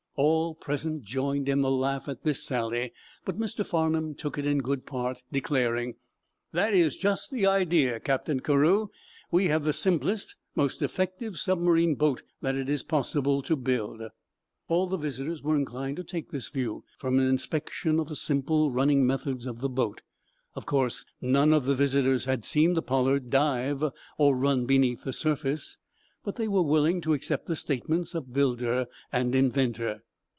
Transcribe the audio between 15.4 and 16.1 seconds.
were inclined to